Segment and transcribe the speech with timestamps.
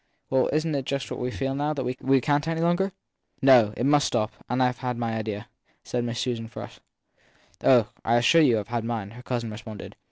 [0.31, 2.91] Well, isn t just what we feel now that we can t any longer?
[3.39, 4.31] No it must stop.
[4.49, 5.45] And I ve my idea/
[5.83, 6.79] said Susan Frush.
[7.63, 9.11] Oh, I assure you I ve mine!
[9.11, 9.95] her cousin responded.